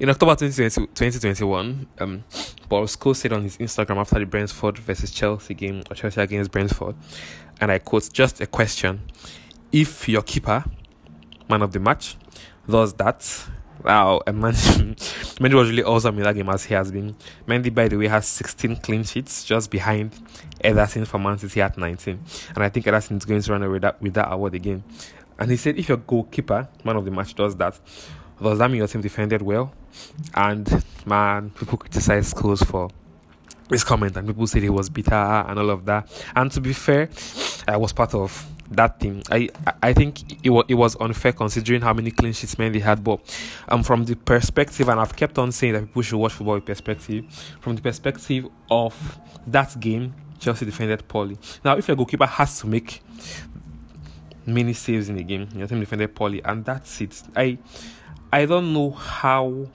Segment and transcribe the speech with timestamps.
[0.00, 2.24] In October 2020, 2021, um,
[2.70, 6.96] Scholes said on his Instagram after the Brentford versus Chelsea game, or Chelsea against Brentford,
[7.60, 9.02] and I quote, just a question.
[9.70, 10.64] If your keeper,
[11.50, 12.16] man of the match,
[12.66, 13.46] does that,
[13.84, 14.94] wow, and Mendy,
[15.38, 17.14] Mendy was really awesome in that game as he has been.
[17.46, 20.12] Mendy, by the way, has 16 clean sheets, just behind
[20.64, 22.18] Ederson for Man City at 19.
[22.54, 24.82] And I think Ederson is going to run away with that, with that award again.
[25.38, 27.78] And he said, if your goalkeeper, man of the match, does that,
[28.40, 29.72] does that your team defended well?
[30.34, 32.88] And man, people criticize Scholes for
[33.68, 36.08] his comment, and people said he was bitter and all of that.
[36.34, 37.08] And to be fair,
[37.68, 39.22] I was part of that team.
[39.30, 39.48] I
[39.82, 43.02] I think it was it was unfair considering how many clean sheets Mendy had.
[43.02, 43.20] But
[43.68, 46.66] um, from the perspective, and I've kept on saying that people should watch football with
[46.66, 47.24] perspective.
[47.60, 51.38] From the perspective of that game, Chelsea defended poorly.
[51.64, 53.02] Now, if your goalkeeper has to make
[54.46, 57.22] many saves in the game, your team defended poorly, and that's it.
[57.36, 57.58] I
[58.32, 59.66] I don't know how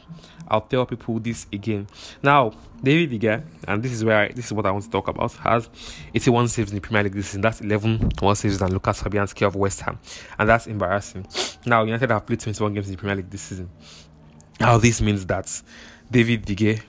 [0.48, 1.88] I'll tell people this again.
[2.22, 4.90] Now, David De Gea, and this is where I, this is what I want to
[4.90, 5.70] talk about, has
[6.14, 7.42] 81 saves in the Premier League this season.
[7.42, 10.00] That's 11 more saves than Lucas Fabianski of West Ham,
[10.38, 11.28] and that's embarrassing.
[11.66, 13.70] Now, United have played 21 games in the Premier League this season.
[14.60, 15.62] Now, this means that
[16.10, 16.82] David De Gea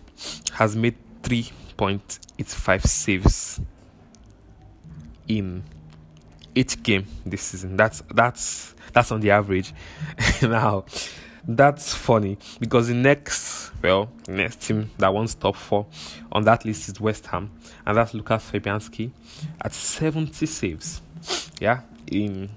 [0.53, 3.61] has made 3.85 saves
[5.29, 5.65] in
[6.55, 7.77] each game this season.
[7.77, 9.73] That's that's that's on the average.
[10.43, 10.85] now
[11.49, 15.87] that's funny because the next, well, next team that wants top four
[16.33, 17.51] on that list is West Ham,
[17.85, 19.11] and that's Lucas Fabianski
[19.61, 21.01] at 70 saves.
[21.61, 22.51] Yeah, in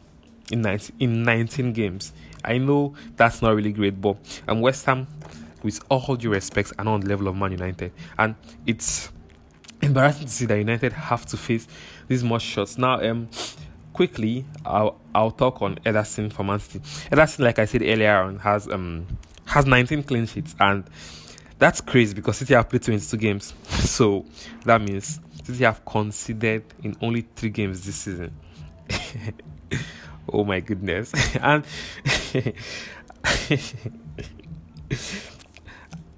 [0.51, 2.13] in 19, in 19 games.
[2.43, 4.17] I know that's not really great, but
[4.47, 5.07] um, West Ham,
[5.61, 9.11] with all due respect, are on the level of Man United, and it's
[9.81, 11.67] embarrassing to see that United have to face
[12.07, 12.77] these much shots.
[12.77, 13.29] Now, um,
[13.93, 16.79] quickly, I'll I'll talk on Ederson for Man City.
[17.11, 19.07] Ederson, like I said earlier on, has um
[19.45, 20.83] has 19 clean sheets, and
[21.57, 23.53] that's crazy because City have played 22 games.
[23.89, 24.25] So
[24.65, 28.35] that means City have conceded in only three games this season.
[30.31, 31.11] oh my goodness!
[31.41, 31.63] and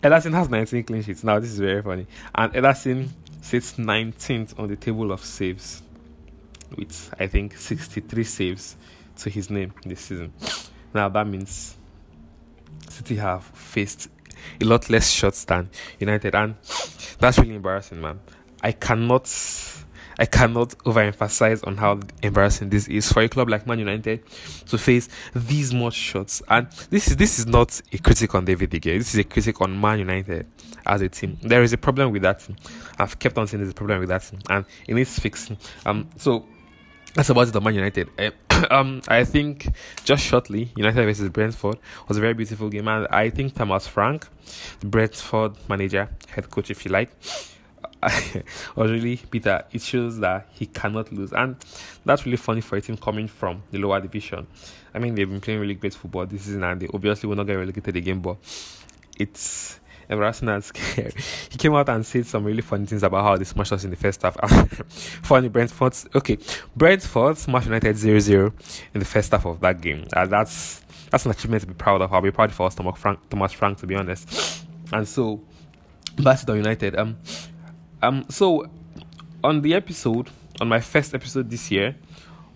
[0.03, 1.23] Ederson has 19 clean sheets.
[1.23, 3.09] Now this is very funny, and Ederson
[3.41, 5.81] sits 19th on the table of saves
[6.77, 8.75] with I think 63 saves
[9.17, 10.33] to his name this season.
[10.93, 11.75] Now that means
[12.89, 14.09] City have faced
[14.59, 16.55] a lot less shots than United, and
[17.19, 18.19] that's really embarrassing, man.
[18.61, 19.29] I cannot,
[20.19, 24.23] I cannot overemphasize on how embarrassing this is for a club like Man United
[24.67, 26.41] to face these much shots.
[26.47, 28.97] And this is this is not a critic on David De Gea.
[28.97, 30.47] This is a critic on Man United
[30.85, 31.37] as a team.
[31.41, 32.47] There is a problem with that.
[32.99, 35.57] I've kept on saying there's a problem with that and it needs fixing.
[35.85, 36.45] Um, so
[37.13, 38.09] that's about it on Man United.
[38.71, 39.67] um, I think
[40.03, 41.77] just shortly, United versus Brentford
[42.07, 44.27] was a very beautiful game, and I think Thomas Frank,
[44.79, 47.11] the Brentford manager, head coach, if you like,
[48.75, 49.63] was really bitter.
[49.71, 51.57] It shows that he cannot lose, and
[52.05, 54.47] that's really funny for a team coming from the lower division.
[54.93, 57.47] I mean, they've been playing really great football this season, and they obviously will not
[57.47, 58.37] get relegated again, but
[59.19, 61.13] it's and scary.
[61.49, 63.89] He came out and said some really funny things about how they smashed us in
[63.89, 64.35] the first half.
[65.23, 65.93] funny, Brentford.
[66.15, 66.37] Okay,
[66.75, 68.53] Brentford smashed United 0 0
[68.93, 70.05] in the first half of that game.
[70.13, 72.13] Uh, that's that's an achievement to be proud of.
[72.13, 74.65] I'll be proud for us, Thomas Frank, Thomas Frank, to be honest.
[74.93, 75.39] And so,
[76.17, 76.97] back to United.
[76.97, 77.17] Um,
[78.01, 78.69] um, so
[79.41, 80.29] on the episode,
[80.59, 81.95] on my first episode this year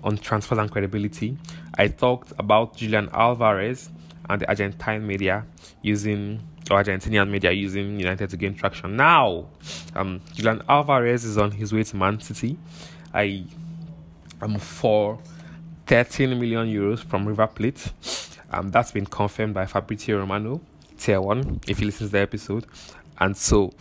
[0.03, 1.37] on transfers and credibility,
[1.77, 3.89] I talked about Julian Alvarez
[4.29, 5.45] and the Argentine media
[5.81, 8.95] using or Argentinian media using United to gain traction.
[8.95, 9.45] Now,
[9.95, 12.57] um, Julian Alvarez is on his way to Man City.
[13.13, 13.45] I
[14.41, 15.19] am for
[15.87, 17.91] 13 million euros from River Plate.
[18.51, 20.61] Um, that's been confirmed by Fabrizio Romano,
[20.97, 22.65] tier one, if he listens to the episode.
[23.19, 23.73] And so,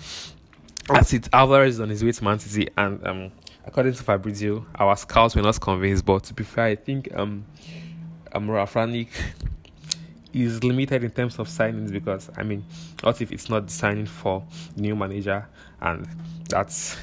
[0.86, 1.28] that's it.
[1.32, 3.32] Alvarez is on his way to Man City, and um,
[3.64, 6.04] according to Fabrizio, our scouts were not convinced.
[6.04, 7.46] But to be fair, I think um,
[8.32, 9.08] um, Ralf Rangnick
[10.34, 12.64] is limited in terms of signings because I mean,
[13.02, 14.44] what if it's not signing for
[14.76, 15.46] new manager
[15.80, 16.08] and
[16.48, 16.96] that's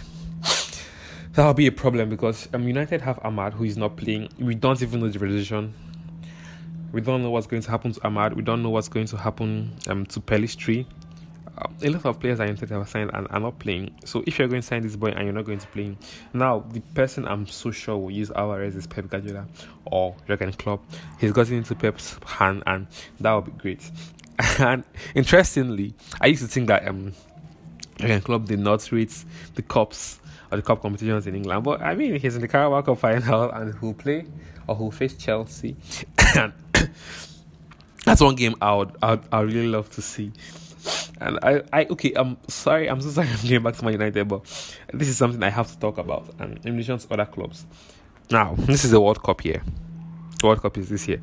[1.33, 4.29] that'll be a problem because um, United have Amad who is not playing.
[4.39, 5.73] We don't even know the position.
[6.91, 8.35] We don't know what's going to happen to Amad.
[8.35, 10.85] We don't know what's going to happen um, to Pellistri
[11.57, 13.93] a lot of players are United have signed and are not playing.
[14.05, 15.97] So if you're going to sign this boy and you're not going to play him,
[16.33, 19.47] now the person I'm so sure will use Alvarez is Pep Guardiola
[19.85, 20.83] or Jurgen Klopp.
[21.19, 22.87] He's gotten into Pep's hand and
[23.19, 23.91] that would be great.
[24.59, 24.83] and
[25.15, 27.13] interestingly, I used to think that um
[27.97, 29.23] Jurgen Klopp did not rate
[29.55, 30.19] the cups
[30.51, 33.49] or the cup competitions in England, but I mean he's in the Carabao Cup final
[33.53, 34.25] and who'll play
[34.67, 35.75] or who'll face Chelsea.
[38.05, 40.31] that's one game I would, I would I really love to see
[41.19, 44.27] And I, I okay, I'm sorry, I'm so sorry I'm getting back to Man United,
[44.27, 44.43] but
[44.93, 47.65] this is something I have to talk about and in relation to other clubs.
[48.31, 49.61] Now, this is the World Cup year.
[50.43, 51.21] World Cup is this year.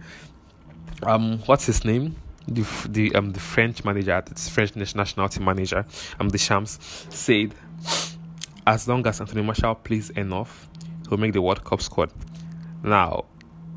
[1.02, 2.16] Um, what's his name?
[2.46, 5.84] The the um the French manager, the French national team manager,
[6.18, 6.78] um Deschamps
[7.10, 7.54] said,
[8.66, 10.68] as long as Anthony Martial plays enough,
[11.08, 12.10] he'll make the World Cup squad.
[12.82, 13.24] Now,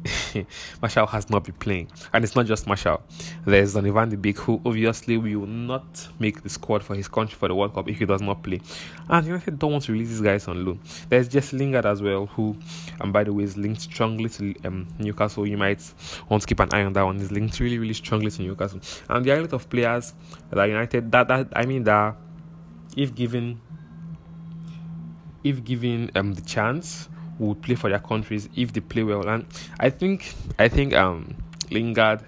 [0.81, 1.88] Martial has not been playing.
[2.13, 3.01] And it's not just Martial.
[3.45, 7.36] There's Donny van de Beek, who obviously will not make the squad for his country
[7.36, 8.62] for the World Cup if he does not play.
[9.09, 10.80] And United don't want to release these guys on loan.
[11.09, 12.57] There's Jesse Lingard as well, who,
[12.94, 15.45] and um, by the way, is linked strongly to um, Newcastle.
[15.45, 15.81] You might
[16.30, 17.19] want to keep an eye on that one.
[17.19, 18.81] He's linked really, really strongly to Newcastle.
[19.09, 20.13] And a lot of players
[20.50, 22.15] that United, that, that I mean, that
[22.98, 23.62] if given
[25.44, 27.09] if given um, the chance
[27.47, 29.27] would play for their countries if they play well.
[29.27, 29.45] And
[29.79, 31.35] I think I think um
[31.69, 32.23] Lingard,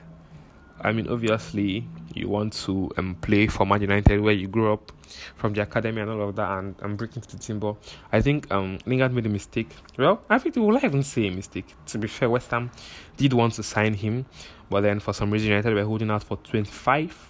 [0.81, 4.91] I mean obviously you want to um play for Man United where you grew up
[5.35, 7.75] from the academy and all of that and, and breaking to the team but
[8.11, 9.69] I think um Lingard made a mistake.
[9.97, 11.75] Well, I think will I even say a mistake.
[11.87, 12.71] To be fair, West Ham
[13.17, 14.25] did want to sign him,
[14.69, 17.29] but then for some reason United were holding out for twenty five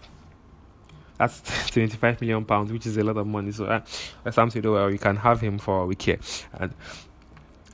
[1.17, 1.41] that's
[1.71, 3.51] 25 million pounds, which is a lot of money.
[3.51, 3.81] So uh,
[4.23, 4.73] that's something to do.
[4.73, 6.19] Well, you can have him for a week here,
[6.53, 6.73] and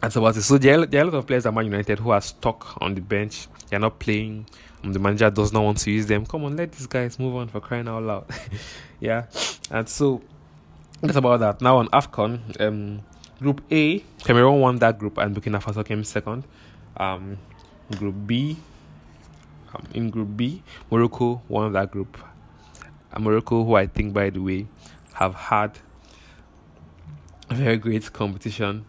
[0.01, 0.43] that's about it.
[0.43, 2.81] So there are, there are a lot of players at Man United who are stuck
[2.81, 3.47] on the bench.
[3.69, 4.45] They're not playing.
[4.83, 6.25] The manager does not want to use them.
[6.25, 8.25] Come on, let these guys move on for crying out loud.
[8.99, 9.25] yeah.
[9.69, 10.21] And so
[11.01, 11.61] that's about that.
[11.61, 13.01] Now on AFCON, um,
[13.39, 16.45] Group A, Cameroon won that group and Burkina Faso came second.
[16.95, 17.37] Um,
[17.97, 18.57] group B,
[19.73, 22.17] um, in Group B, Morocco won that group.
[23.11, 24.67] And Morocco, who I think, by the way,
[25.13, 25.79] have had
[27.49, 28.85] a very great competition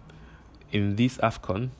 [0.72, 1.70] in this AFCON,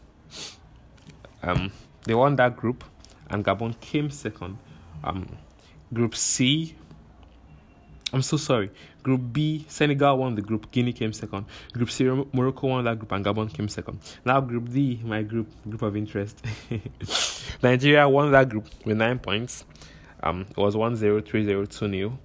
[1.43, 1.73] um,
[2.05, 2.85] they won that group,
[3.29, 4.59] and Gabon came second.
[5.03, 5.29] Um,
[5.93, 6.75] group C,
[8.13, 8.71] I'm so sorry.
[9.03, 11.47] Group B, Senegal won the group, Guinea came second.
[11.73, 13.99] Group C, Morocco won that group, and Gabon came second.
[14.25, 16.45] Now, Group D, my group, group of interest.
[17.63, 19.65] Nigeria won that group with nine points.
[20.23, 22.19] Um, it was 1 0, 3 0, 2 0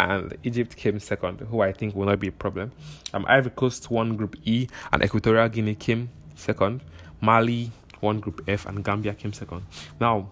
[0.00, 2.72] and Egypt came second, who I think will not be a problem.
[3.12, 6.80] Um, Ivory Coast won Group E, and Equatorial Guinea came second.
[7.20, 7.70] Mali
[8.00, 9.62] won Group F, and Gambia came second.
[10.00, 10.30] Now,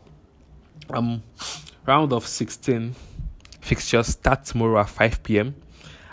[0.90, 1.22] um,
[1.86, 2.94] round of 16
[3.60, 5.54] fixtures start tomorrow at 5 p.m.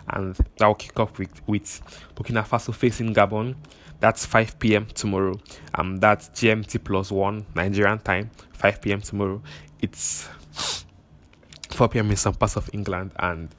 [0.10, 1.82] and that will kick off with, with
[2.16, 3.56] Burkina Faso facing Gabon.
[4.02, 4.88] That's 5 p.m.
[4.88, 5.40] tomorrow.
[5.76, 9.00] Um, that's GMT plus one Nigerian time, 5 p.m.
[9.00, 9.42] tomorrow.
[9.82, 10.28] It's
[11.76, 12.10] 4 p.m.
[12.10, 13.12] in some parts of England.
[13.18, 13.50] And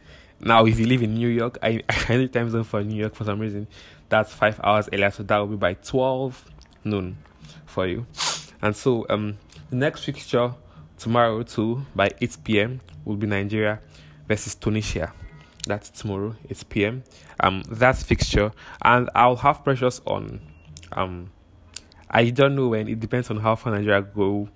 [0.41, 3.15] now, if you live in New York, I, I need time zone for New York
[3.15, 3.67] for some reason.
[4.09, 6.45] That's five hours earlier, so that will be by 12
[6.85, 7.17] noon
[7.65, 8.07] for you.
[8.63, 9.39] And so, um,
[9.71, 10.55] the next fixture
[10.99, 13.81] tomorrow, too, by 8 p.m., will be Nigeria
[14.29, 15.13] versus Tunisia.
[15.67, 17.05] That's tomorrow, 8 p.m.
[17.41, 18.53] Um, that's fixture,
[18.83, 20.41] and I'll have Precious on.
[20.93, 21.31] Um,
[22.09, 22.89] I don't know when.
[22.89, 24.49] It depends on how far Nigeria go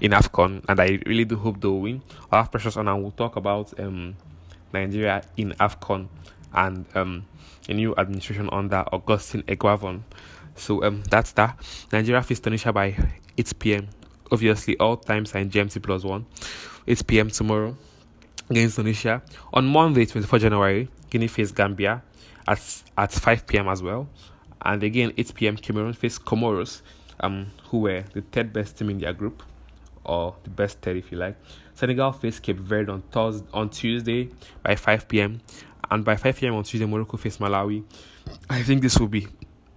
[0.00, 2.02] in AFCON, and I really do hope they'll win.
[2.30, 4.16] i have precious on, and we'll talk about um,
[4.72, 6.08] Nigeria in AFCON
[6.54, 7.24] and um,
[7.68, 10.02] a new administration under Augustine Eguavoen.
[10.54, 11.58] So um, that's that.
[11.92, 12.96] Nigeria face Tunisia by
[13.36, 13.88] 8 p.m.
[14.30, 16.26] Obviously, all times are in GMT plus one.
[16.86, 17.30] 8 p.m.
[17.30, 17.76] tomorrow
[18.48, 19.22] against Tunisia.
[19.52, 22.02] On Monday, 24 January, Guinea face Gambia
[22.46, 23.68] at at 5 p.m.
[23.68, 24.08] as well.
[24.62, 25.56] And again, 8 p.m.
[25.56, 26.80] Cameroon face Comoros,
[27.20, 29.42] um, who were the third best team in their group
[30.06, 31.36] or the best 30 if you like.
[31.74, 34.30] Senegal face Cape Verde on Thursday, on Tuesday
[34.62, 35.40] by 5 p.m.
[35.90, 36.54] And by 5 p.m.
[36.54, 37.84] on Tuesday, Morocco face Malawi.
[38.48, 39.28] I think this will be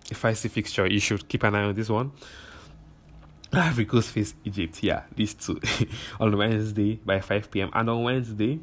[0.09, 0.88] a feisty fixture.
[0.88, 2.12] You should keep an eye on this one.
[3.51, 4.83] Ivory Coast face Egypt.
[4.83, 5.59] Yeah, these two
[6.19, 7.69] on Wednesday by 5 p.m.
[7.74, 8.59] And on Wednesday,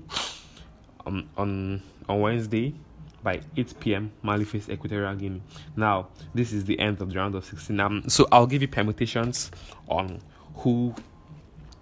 [1.04, 2.74] um, on on Wednesday
[3.22, 4.12] by 8 p.m.
[4.22, 5.42] Mali face Equatorial Guinea.
[5.74, 7.80] Now, this is the end of the round of 16.
[7.80, 9.50] Um, so I'll give you permutations
[9.88, 10.20] on
[10.58, 10.94] who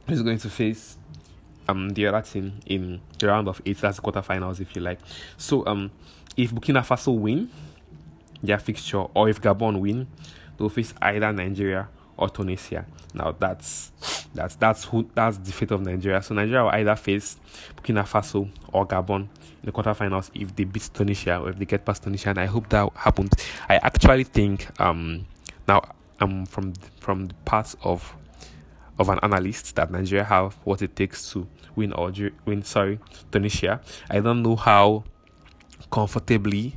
[0.09, 0.97] is going to face
[1.69, 4.99] um the other team in the round of eight, that's quarterfinals if you like.
[5.37, 5.91] So um
[6.37, 7.49] if Burkina Faso win
[8.43, 10.07] their fixture or if Gabon win,
[10.59, 12.85] they'll face either Nigeria or Tunisia.
[13.15, 13.93] Now that's
[14.35, 16.21] that's that's who that's the fate of Nigeria.
[16.23, 17.39] So Nigeria will either face
[17.77, 19.29] Burkina Faso or Gabon in
[19.63, 22.31] the quarterfinals if they beat Tunisia or if they get past Tunisia.
[22.31, 23.33] And I hope that happens.
[23.69, 25.27] I actually think um
[25.67, 25.83] now
[26.21, 28.15] um from from the parts of
[28.99, 31.47] of an analyst that Nigeria have what it takes to
[31.77, 32.13] win or
[32.45, 32.99] win sorry
[33.31, 33.81] Tunisia.
[34.11, 35.05] I don't know how
[35.91, 36.77] comfortably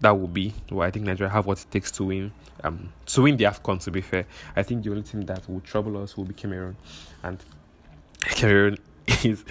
[0.00, 0.54] that will be.
[0.70, 2.32] Well, I think Nigeria have what it takes to win
[2.64, 4.26] um to win the AFCON to be fair.
[4.56, 6.76] I think the only team that will trouble us will be Cameroon.
[7.22, 7.38] And
[8.20, 8.78] Cameroon
[9.24, 9.44] is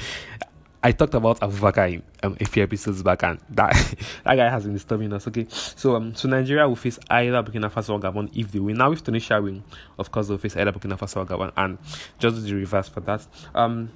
[0.82, 3.74] I talked about Aboubakar in um, a few episodes back, and that
[4.24, 5.28] that guy has been disturbing us.
[5.28, 8.78] Okay, so um, so Nigeria will face either Burkina Faso or Gabon if they win.
[8.78, 9.64] Now, if Tunisia win,
[9.98, 11.78] of course they'll face either Burkina Faso or Gabon, and
[12.18, 13.28] just the reverse for that.
[13.54, 13.92] Um,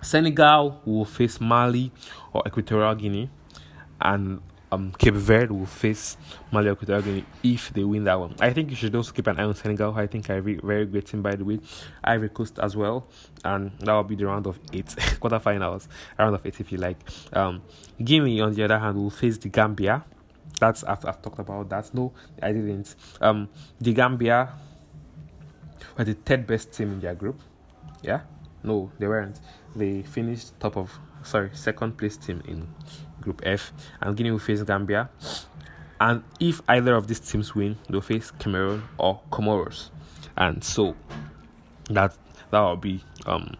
[0.00, 1.92] Senegal will face Mali
[2.32, 3.28] or Equatorial Guinea,
[4.00, 6.16] and um, Cape Verde will face
[6.52, 8.34] Mali or Equatorial Guinea if they win that one.
[8.40, 9.94] I think you should also keep an eye on Senegal.
[9.94, 11.60] I think I very, great team by the way.
[12.04, 13.06] Ivory Coast as well,
[13.44, 14.86] and that will be the round of eight
[15.20, 16.98] quarterfinals, round of eight if you like.
[17.32, 17.62] Um,
[18.02, 20.04] Guinea on the other hand will face the Gambia.
[20.60, 21.94] That's after I've talked about that.
[21.94, 22.94] No, I didn't.
[23.20, 23.48] Um,
[23.80, 24.52] the Gambia
[25.96, 27.40] were the third best team in their group.
[28.02, 28.22] Yeah,
[28.62, 29.40] no, they weren't.
[29.74, 32.68] They finished top of sorry second place team in
[33.28, 35.10] Group F, and Guinea will face Gambia.
[36.00, 39.90] And if either of these teams win, they'll face Cameroon or Comoros.
[40.36, 40.96] And so
[41.90, 42.16] that
[42.50, 43.54] that will be um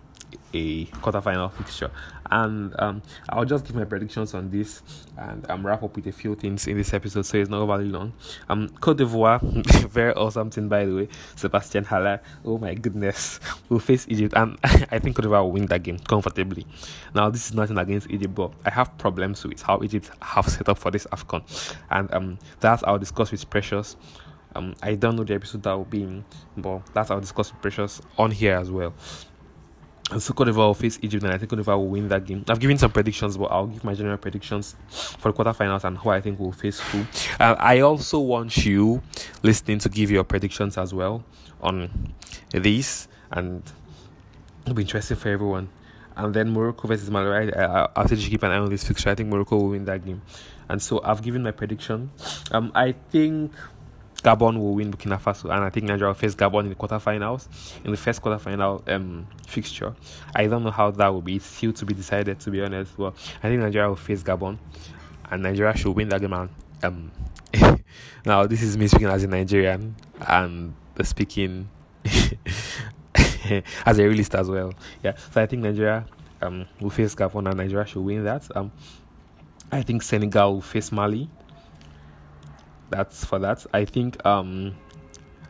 [0.53, 1.91] a quarterfinal fixture.
[2.31, 4.83] And um, I'll just give my predictions on this
[5.17, 7.87] and um, wrap up with a few things in this episode so it's not overly
[7.87, 8.13] long.
[8.49, 9.41] Um, Cote d'Ivoire,
[9.89, 11.09] very awesome team by the way.
[11.37, 15.67] Sébastien Haller, oh my goodness, will face Egypt, and I think Cote d'Ivoire will win
[15.67, 16.67] that game comfortably.
[17.15, 20.69] Now, this is nothing against Egypt, but I have problems with how Egypt have set
[20.69, 21.43] up for this AFCON,
[21.91, 23.97] and um, that's I'll discuss with Precious.
[24.55, 26.25] Um, I don't know the episode that will be in,
[26.57, 28.93] but that's I'll discuss with Precious on here as well.
[30.17, 32.43] So Cote d'Ivoire will face Egypt, and I think Cote d'Ivoire will win that game.
[32.49, 36.09] I've given some predictions, but I'll give my general predictions for the quarterfinals and who
[36.09, 37.05] I think will face who.
[37.39, 39.03] Uh, I also want you
[39.43, 41.25] listening to give your predictions as well
[41.61, 42.15] on
[42.53, 43.63] these, and
[44.63, 45.69] it'll be interesting for everyone.
[46.17, 47.57] And then Morocco versus Malawi.
[47.57, 49.11] I, I'll you keep an eye on this fixture.
[49.11, 50.23] I think Morocco will win that game.
[50.69, 52.11] And so I've given my prediction.
[52.51, 53.53] Um, I think
[54.23, 57.47] Gabon will win Burkina Faso, and I think Nigeria will face Gabon in the quarterfinals,
[57.85, 59.95] in the first quarterfinal um, fixture.
[60.35, 61.37] I don't know how that will be.
[61.37, 62.97] It's still to be decided, to be honest.
[62.97, 64.59] But I think Nigeria will face Gabon,
[65.31, 66.33] and Nigeria should win that game.
[66.83, 67.13] Um,
[68.27, 69.95] now, this is me speaking as a Nigerian
[70.27, 71.69] and speaking
[73.87, 74.75] as a realist as well.
[75.03, 76.07] Yeah, so I think Nigeria
[76.43, 78.49] um, will face Gabon, and Nigeria should win that.
[78.57, 78.73] Um,
[79.71, 81.29] I think Senegal will face Mali
[82.91, 83.65] that's for that.
[83.73, 84.75] I think um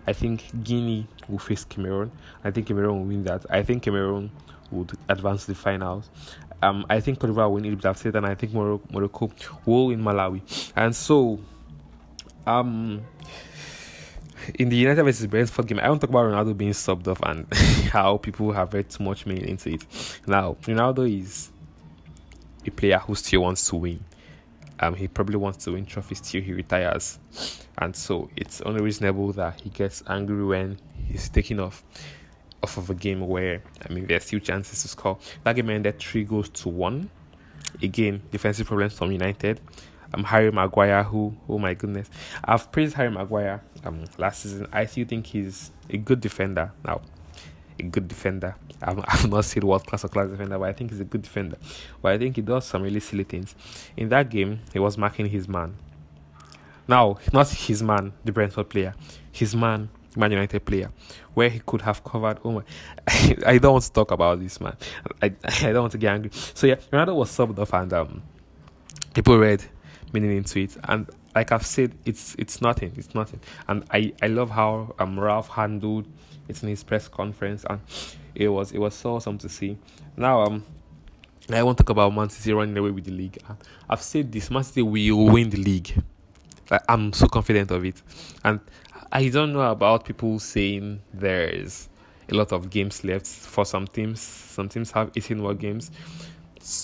[0.06, 2.10] I think Guinea will face Cameroon.
[2.42, 3.44] I think Cameroon will win that.
[3.50, 4.30] I think Cameroon
[4.70, 6.08] would advance to the finals.
[6.62, 7.80] Um, I think Cote d'Ivoire will win.
[7.84, 9.30] I've said, and I think Morocco,
[9.66, 10.72] will win Malawi.
[10.74, 11.38] And so,
[12.46, 13.02] um,
[14.54, 17.52] in the United versus Brentford game, I won't talk about Ronaldo being subbed off and
[17.92, 20.20] how people have read too much meaning into it.
[20.26, 21.50] Now, Ronaldo is
[22.66, 24.02] a player who still wants to win
[24.80, 27.18] um, he probably wants to win trophies till he retires.
[27.78, 31.84] And so it's only reasonable that he gets angry when he's taking off
[32.60, 35.18] off of a game where I mean there's still chances to score.
[35.44, 37.10] That game ended three goals to one.
[37.82, 39.60] Again, defensive problems from United.
[40.14, 42.08] Um, Harry Maguire, who oh my goodness,
[42.42, 44.66] I've praised Harry Maguire um last season.
[44.72, 47.02] I still think he's a good defender now
[47.78, 48.54] a good defender.
[48.82, 51.22] I've, I've not seen world class or class defender, but I think he's a good
[51.22, 51.56] defender.
[52.02, 53.54] But I think he does some really silly things.
[53.96, 55.76] In that game, he was marking his man.
[56.86, 58.94] Now, not his man, the Brentford player,
[59.30, 60.90] his man, Man United player,
[61.34, 62.38] where he could have covered.
[62.44, 62.62] Oh my,
[63.46, 64.76] I don't want to talk about this man.
[65.22, 66.30] I, I don't want to get angry.
[66.32, 68.22] So yeah, Ronaldo was subbed off, and um,
[69.14, 69.62] people read
[70.12, 72.92] meaning into it, and like I've said, it's it's nothing.
[72.96, 73.40] It's nothing.
[73.68, 76.06] And I, I love how um Ralf handled
[76.48, 77.80] it in his press conference, and
[78.34, 79.78] it was it was so awesome to see.
[80.16, 80.64] Now um.
[81.50, 83.38] I want to talk about Man City running away with the league.
[83.88, 86.02] I've said this: Man City will win the league.
[86.86, 88.02] I'm so confident of it,
[88.44, 88.60] and
[89.10, 91.88] I don't know about people saying there's
[92.30, 94.20] a lot of games left for some teams.
[94.20, 95.90] Some teams have 18 more games,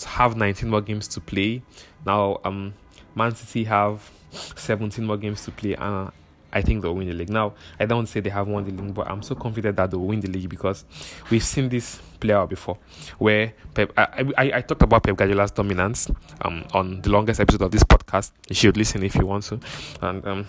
[0.06, 1.62] have 19 more games to play.
[2.06, 2.73] Now, um,
[3.14, 6.11] Man City have 17 more games to play, and
[6.54, 7.30] I think they'll win the league.
[7.30, 10.00] Now, I don't say they have won the league, but I'm so confident that they'll
[10.00, 10.84] win the league because
[11.30, 12.78] we've seen this play out before.
[13.18, 16.08] Where Pep, I, I, I talked about Pep Guardiola's dominance
[16.42, 18.30] um, on the longest episode of this podcast.
[18.49, 19.61] You should listen if you want to.
[20.00, 20.46] And um,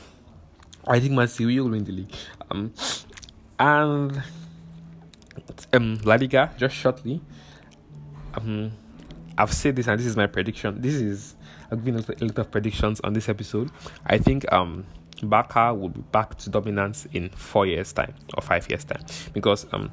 [0.88, 2.14] I think Man City will win the league.
[2.52, 2.72] Um,
[3.60, 4.24] and
[5.74, 7.20] um, La Liga, just shortly.
[8.36, 8.72] Um,
[9.38, 10.82] I've said this, and this is my prediction.
[10.82, 11.36] This is
[11.72, 13.72] I've been a lot of predictions on this episode.
[14.06, 14.86] I think um
[15.24, 19.04] Barca will be back to dominance in four years' time or five years' time
[19.34, 19.92] because um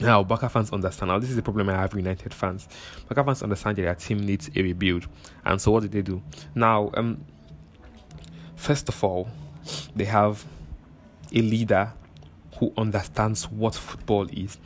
[0.00, 1.10] now Barca fans understand.
[1.10, 2.68] Now this is the problem I have with United fans.
[3.08, 5.06] Barca fans understand that their team needs a rebuild,
[5.44, 6.22] and so what did they do?
[6.54, 7.24] Now um
[8.56, 9.28] first of all,
[9.94, 10.44] they have
[11.32, 11.92] a leader
[12.58, 14.58] who understands what football is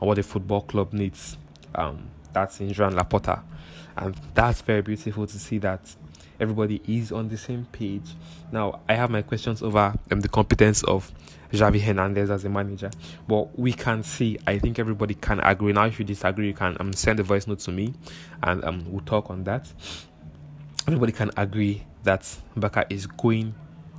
[0.00, 1.36] and what a football club needs.
[1.74, 3.42] Um, that's in Joan Laporta.
[3.96, 5.80] and that's very beautiful to see that
[6.40, 8.14] everybody is on the same page.
[8.50, 11.12] Now, I have my questions over um, the competence of
[11.52, 12.90] Xavi Hernandez as a manager,
[13.28, 14.38] but we can see.
[14.46, 15.72] I think everybody can agree.
[15.72, 17.94] Now, if you disagree, you can um, send a voice note to me,
[18.42, 19.72] and um, we'll talk on that.
[20.86, 23.54] Everybody can agree that Barca is going,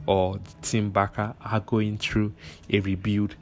[0.07, 2.33] or Team Barca are going through
[2.69, 3.35] a rebuild,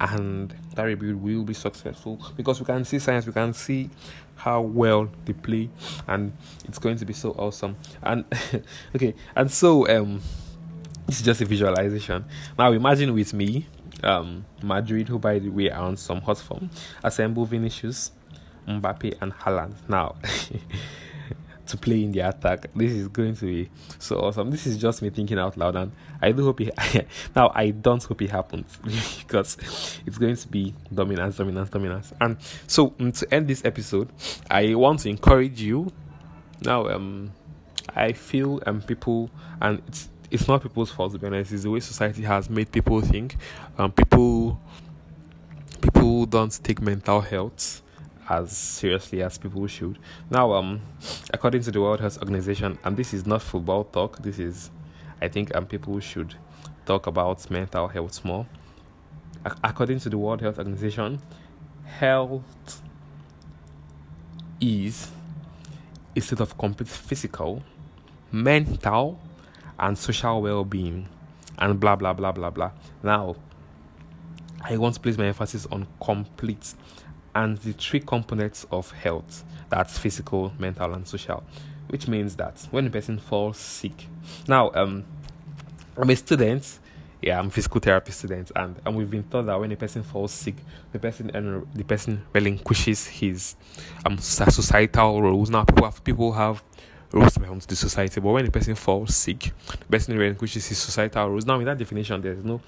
[0.00, 3.90] and that rebuild will be successful because we can see science, We can see
[4.36, 5.70] how well they play,
[6.06, 6.32] and
[6.64, 7.76] it's going to be so awesome.
[8.02, 8.24] And
[8.94, 10.20] okay, and so um,
[11.08, 12.24] is just a visualization.
[12.58, 13.66] Now imagine with me,
[14.02, 16.70] um, Madrid, who by the way are on some hot form,
[17.02, 18.12] assemble Vinicius,
[18.68, 19.74] Mbappe, and Haaland.
[19.88, 20.16] Now.
[21.66, 22.66] to play in the attack.
[22.74, 24.50] This is going to be so awesome.
[24.50, 26.74] This is just me thinking out loud, and I do hope it.
[27.36, 28.76] now I don't hope it happens
[29.18, 29.56] because
[30.06, 32.12] it's going to be dominance, dominance, dominance.
[32.20, 34.08] And so um, to end this episode,
[34.50, 35.92] I want to encourage you.
[36.62, 37.32] Now, um,
[37.94, 39.30] I feel um people
[39.60, 41.52] and it's it's not people's fault to be honest.
[41.52, 43.36] It's the way society has made people think.
[43.78, 44.60] Um, people
[45.80, 47.82] people don't take mental health
[48.28, 49.98] as seriously as people should.
[50.30, 50.80] Now, um,
[51.32, 54.18] according to the World Health Organization, and this is not football talk.
[54.18, 54.70] This is,
[55.20, 56.34] I think, um, people should
[56.84, 58.46] talk about mental health more.
[59.44, 61.20] A- according to the World Health Organization,
[61.84, 62.82] health
[64.60, 65.10] is
[66.16, 67.62] a state of complete physical,
[68.32, 69.20] mental,
[69.78, 71.08] and social well-being,
[71.58, 72.70] and blah blah blah blah blah.
[73.02, 73.36] Now,
[74.62, 76.74] I want to place my emphasis on complete
[77.36, 81.44] and the three components of health that's physical, mental, and social,
[81.88, 84.06] which means that when a person falls sick,
[84.48, 85.04] now um,
[85.96, 86.80] I'm a student.
[87.22, 90.02] Yeah, I'm a physical therapy student, and, and we've been taught that when a person
[90.02, 90.54] falls sick,
[90.92, 93.56] the person and the person relinquishes his
[94.04, 95.50] um societal roles.
[95.50, 96.62] Now, people have people have
[97.10, 98.20] belong to the society.
[98.20, 101.46] But when a person falls sick, the person relinquishes his societal rules.
[101.46, 102.60] Now, in that definition, there is no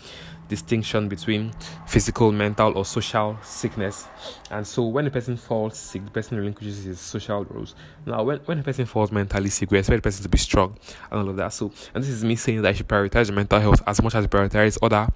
[0.49, 1.53] distinction between
[1.87, 4.07] physical, mental, or social sickness.
[4.51, 7.75] And so, when a person falls sick, the person relinquishes his social rules.
[8.07, 10.77] Now, when, when a person falls mentally sick, we expect the person to be strong
[11.11, 11.53] and all of that.
[11.53, 14.15] So, and this is me saying that you should prioritize your mental health as much
[14.15, 15.09] as you prioritize other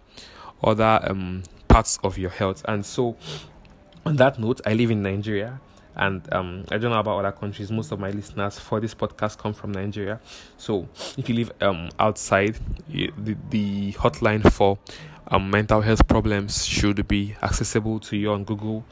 [0.64, 2.62] other um parts of your health.
[2.68, 3.16] And so,
[4.04, 5.61] on that note, I live in Nigeria
[5.96, 7.70] and um, I don't know about other countries.
[7.70, 10.20] Most of my listeners for this podcast come from Nigeria.
[10.57, 12.57] So if you live um, outside,
[12.88, 14.78] the, the hotline for
[15.28, 18.85] um, mental health problems should be accessible to you on Google.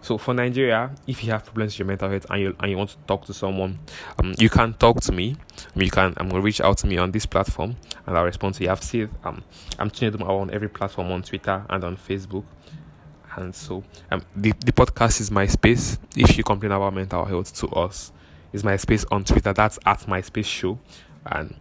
[0.00, 2.76] So for Nigeria, if you have problems with your mental health and you and you
[2.76, 3.78] want to talk to someone,
[4.18, 5.36] um, you can talk to me.
[5.74, 8.64] You can I'm um, reach out to me on this platform and I'll respond to
[8.64, 8.70] you.
[8.70, 9.42] I've seen um
[9.78, 12.44] I'm out on every platform on Twitter and on Facebook
[13.36, 17.54] and so um, the, the podcast is my space if you complain about mental health
[17.54, 18.12] to us
[18.52, 19.52] is my space on twitter.
[19.52, 20.78] That's at my space show.
[21.26, 21.54] And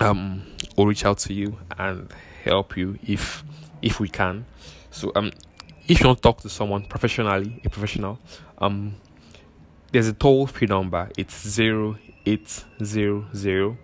[0.00, 0.44] um
[0.76, 3.44] we'll reach out to you and help you if
[3.80, 4.44] if we can.
[4.90, 5.30] So um
[5.86, 8.18] if you want to talk to someone professionally a professional
[8.58, 8.96] um
[9.92, 11.08] there's a toll free number.
[11.16, 13.76] It's zero eight zero zero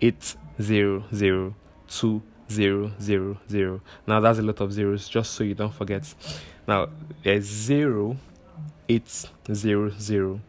[0.00, 1.54] eight zero zero
[1.88, 3.80] two zero zero zero.
[4.06, 6.12] Now that's a lot of zeros, just so you don't forget.
[6.66, 6.88] Now
[7.22, 8.16] there's zero
[8.88, 10.40] eight zero zero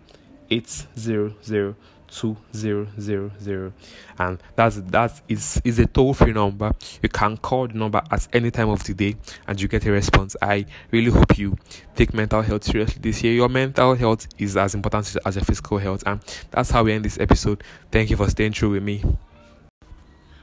[0.50, 1.76] eight zero zero
[2.08, 3.74] two zero zero zero.
[4.20, 6.74] And that's that is is a toll free number.
[7.02, 9.16] You can call the number at any time of the day
[9.48, 10.36] and you get a response.
[10.42, 11.56] I really hope you
[11.96, 13.34] take mental health seriously this year.
[13.34, 16.04] Your mental health is as important as your physical health.
[16.06, 16.20] And
[16.52, 17.64] that's how we end this episode.
[17.92, 19.04] Thank you for staying true with me.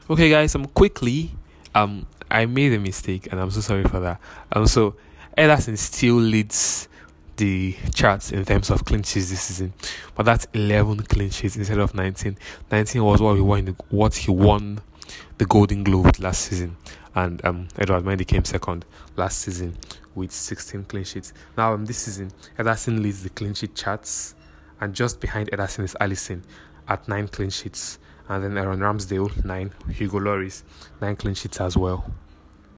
[0.08, 1.32] Okay guys um quickly
[1.82, 4.20] um I made a mistake and I'm so sorry for that.
[4.52, 4.96] Um so
[5.36, 6.88] Ederson still leads
[7.36, 9.72] the charts in terms of clean sheets this season,
[10.16, 12.36] but that's 11 clean sheets instead of 19.
[12.70, 14.80] 19 was what he won the, what he won
[15.38, 16.76] the Golden Glove last season,
[17.14, 18.84] and um, Edouard Mendy came second
[19.16, 19.76] last season
[20.16, 21.32] with 16 clean sheets.
[21.56, 24.34] Now um, this season, Ederson leads the clean sheet charts,
[24.80, 26.42] and just behind Ederson is Alisson
[26.88, 29.72] at nine clean sheets and then Aaron Ramsdale, nine.
[29.88, 30.62] Hugo Lloris,
[31.00, 32.10] nine clean sheets as well.